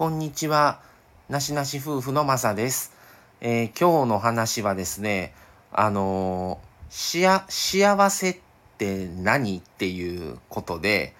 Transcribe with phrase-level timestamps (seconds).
[0.00, 0.80] こんにちは。
[1.28, 2.94] なしなし夫婦のまさです。
[3.42, 5.34] えー、今日の話はですね、
[5.72, 8.36] あのー、しや、幸せっ
[8.78, 11.14] て何っていうことで、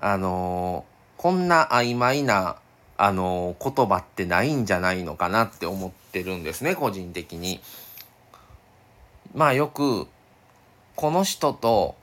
[0.00, 2.56] あのー、こんな曖昧な、
[2.96, 7.60] あの言葉ってないんじゃないのかなって思ってるんですね、個人的に。
[9.32, 10.08] まあよく、
[10.96, 11.94] この人と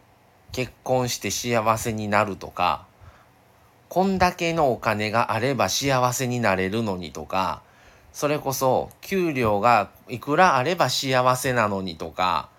[0.54, 2.88] 結婚して幸せになるとか、
[3.90, 7.64] こんだけのお金があれば幸せになれるのにとか、
[8.14, 12.50] それこそ給料がいくらあれば幸せなのにとか、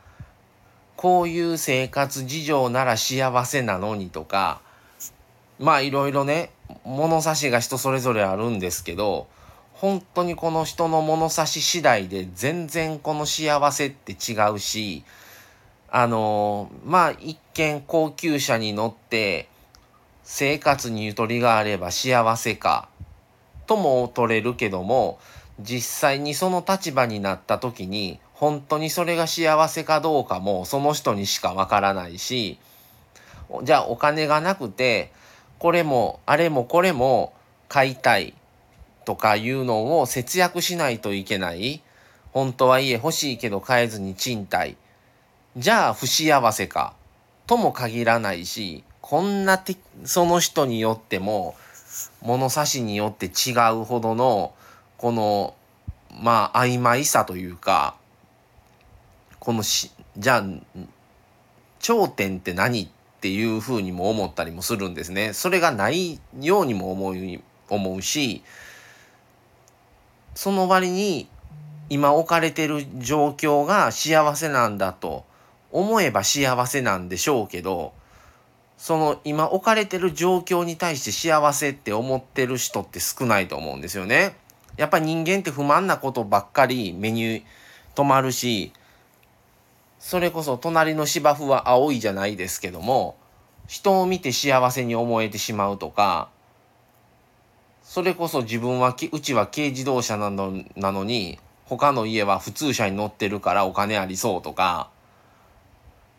[0.96, 4.60] こういう生活事情なら幸せなのにとか、
[5.60, 6.50] まあいろいろね、
[6.84, 9.28] 物差しが人それぞれあるんですけど、
[9.74, 15.04] 本当にこの人の物差し次第で全然この幸せって違うし、
[15.92, 19.48] あのまあ一見高級車に乗って
[20.32, 22.88] 生活にゆとりがあれば幸せか
[23.66, 25.18] とも取れるけども
[25.58, 32.60] 実際にその立場になった時に本当にそれが幸せかどうかもその人にしかわからないし
[33.64, 35.10] じゃあお金がなくて
[35.58, 37.32] これもあれもこれも
[37.68, 38.34] 買いたい
[39.04, 41.82] とかいうのを節約しないといけない
[42.30, 44.76] 本当は家欲しいけど買えずに賃貸
[45.56, 46.94] じゃあ不幸せか
[47.48, 51.54] とも限らないしこんなてその人によっても
[52.22, 54.52] 物差しによって違うほどの
[54.98, 55.54] この
[56.22, 57.96] まあ曖昧さというか
[59.38, 60.44] このしじゃあ
[61.78, 62.88] 頂点って何っ
[63.20, 65.32] ていうふうにも思ったりもするんですね。
[65.32, 67.16] それがないようにも思う
[67.68, 68.42] 思うし
[70.34, 71.28] その割に
[71.88, 75.24] 今置かれてる状況が幸せなんだと
[75.72, 77.92] 思えば幸せなんでしょうけど
[78.80, 84.34] その今置かれてる状況に対して幸せって思ってる人って少ないと思うんですよね。
[84.78, 87.44] やっぱ人間って不満なことばっかり目に
[87.94, 88.72] 留まるし、
[89.98, 93.16] それこそ隣の芝生は青いじゃないですけども、
[93.68, 96.30] 人を見て幸せに思えてしまうとか、
[97.82, 104.88] それこそ自分は、うちは軽自動車なのなのに、他の家は普通車に乗ってるからお金ありそうとか、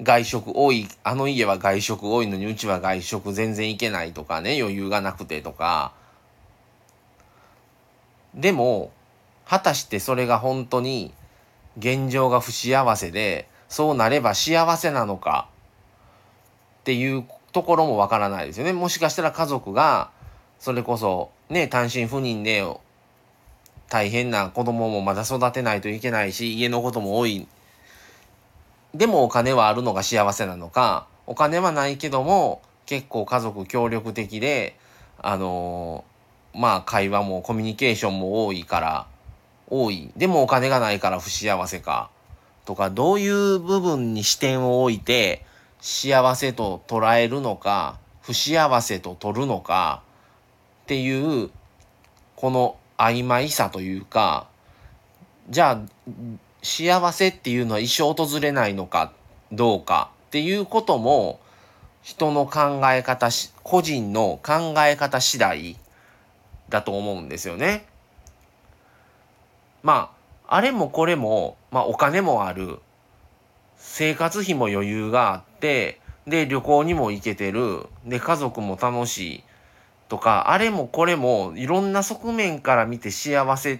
[0.02, 5.94] 外食多い、あの家は外食多いのにうちは外食全然行けないとかね、余裕がなくてとか。
[8.34, 8.92] でも、
[9.46, 11.14] 果たしてそれが本当に
[11.78, 15.48] 現状が不幸せで、そうなれば幸せなのか
[16.82, 18.74] っていうところもわからないですよね。
[18.74, 20.10] もしかしたら家族が、
[20.60, 22.66] それこそね、単身赴任で
[23.90, 27.48] 大変な子供もまだ育てないといけないし、家のことも多い
[28.94, 34.76] でもお金はあるのが幸せなのか、お金はないけども、結構家族協力的で、
[35.18, 39.08] あのー、まあ会話もコミュニケーションも多いから、
[39.70, 40.12] 多い。
[40.18, 42.10] でもお金がないから不幸せか。
[42.66, 45.46] とか、どういう部分に視点を置いて、
[45.80, 50.04] 幸せと捉えるのか、不幸せと取るのか、
[50.84, 51.50] っていう、
[52.36, 54.48] この曖昧さというか、
[55.50, 55.80] じゃあ、
[56.62, 59.14] 幸せっていうのは一生訪れないのか
[59.52, 61.40] どうかっていうことも
[62.02, 63.30] 人の考え方
[63.64, 65.78] 個人の考え方次第
[66.70, 67.86] だと思うんですよね。
[69.84, 70.12] ま
[70.48, 72.80] ああれもこれも、まあ、お金もある
[73.78, 79.44] 生活費も余裕があってで旅行にも行けてるで家族も楽しい
[80.10, 83.80] とかあれもこれもいろんな側面から見て幸せっ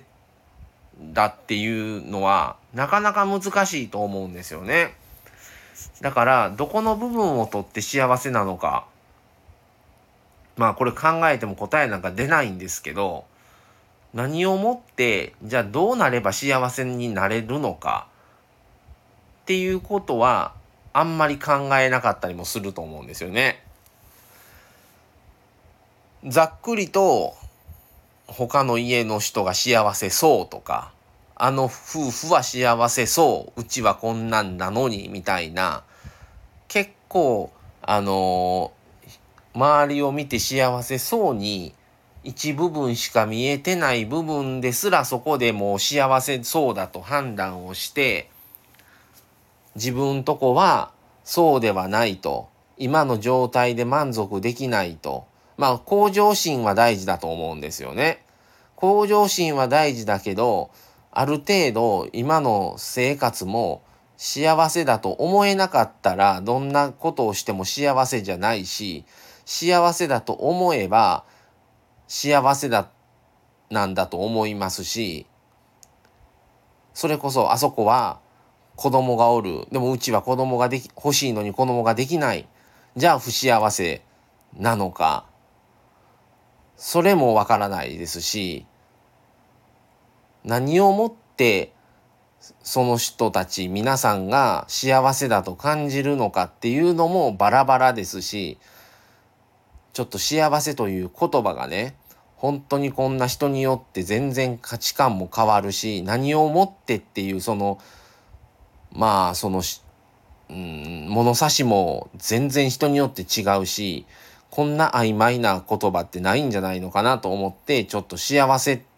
[1.14, 4.94] だっていうのはなかなか難しいと思うんですよね。
[6.02, 8.86] だからどこの部分をとって幸せなのか
[10.56, 13.26] まあこれ考えても答えなんか出ないんですけど
[14.14, 18.08] 何をもってじゃあどうなれば幸せになれるのか
[19.44, 20.54] っていうことは
[20.94, 23.64] あんまり考えなかったりもすると思うんですよね。
[26.28, 27.34] ざっくりと
[28.28, 30.92] 他の家の人が幸せそうとか、
[31.44, 35.84] あの夫婦は幸せそう、うちはこんなんなのに、みたいな、
[36.68, 37.50] 結構、
[37.82, 41.74] あのー、周りを見て幸せそうに、
[42.24, 48.30] 一部分しか見えてない部分ですらそこでもう幸せそうだと判断をして、
[49.74, 50.92] 自分とこは
[51.24, 55.26] そうではないと、今の状態で満足できないと、
[55.58, 58.24] まあ、向上心は大事だと思うんですよね。
[58.76, 60.70] 向上心は大事だけど、
[61.12, 63.84] ある程度今の生活も
[64.18, 69.06] 幸せだと思えなかったら、どんなことをしても幸せじゃないし、
[69.46, 71.26] 幸せだと思えば
[72.08, 72.90] 幸せだ
[73.70, 75.26] なんだと思いますし、
[76.94, 78.20] それこそあそこは
[78.76, 79.68] 子供がおる。
[79.72, 82.48] でもうちは子供ができ、欲しいのに子供ができない。
[82.96, 84.04] じゃあ不幸せ
[84.58, 85.26] なのか。
[86.76, 88.66] それもわからないですし、
[90.44, 91.74] 何をもって
[92.64, 98.58] その人たち皆さんが幸せだと感じるのかっていうのもバラバラですし、
[99.94, 101.96] ちょっと幸せという言葉がね、
[102.36, 107.80] 本当にこんな人によって全然価値観も変わるし、何をもってっていうその、
[108.92, 109.62] まあその、
[110.50, 114.08] うん、物差しも全然人によって違うし、
[114.50, 118.91] こんな曖昧な言葉ってないんじゃないのかなと思って、ちょっと幸せって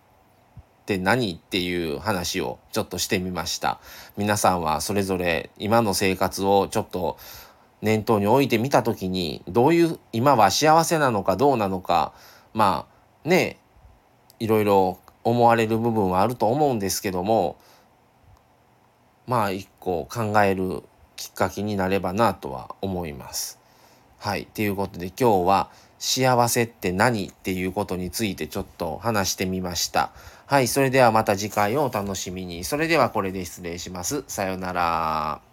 [0.84, 3.80] って何っていう話をちょっとしてみました。
[4.18, 7.18] 皆さんはそれぞれ今の生活をちょっと
[7.82, 12.14] 念頭に置いてみた時に、どういう、今は幸せなのかどうなのか、
[12.54, 12.86] ま
[13.26, 13.58] あ、ね
[14.40, 17.58] いろいろ思われる部分はあると思うんですけども
[19.26, 20.84] まあ一個考える
[21.16, 23.60] きっかけになればなとは思います。
[24.20, 24.46] はい。
[24.48, 25.70] ということで今日は
[26.06, 30.12] 幸せって何っていうことについてちょっと話してみました。
[30.46, 30.68] はい。
[30.68, 32.66] それではまた次回をお楽しみに。
[32.66, 34.26] それではこれで失礼します。
[34.28, 35.53] さようなら。